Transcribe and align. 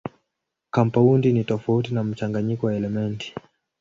Kampaundi 0.71 1.33
ni 1.33 1.43
tofauti 1.43 1.93
na 1.93 2.03
mchanganyiko 2.03 2.67
wa 2.67 2.75
elementi. 2.75 3.35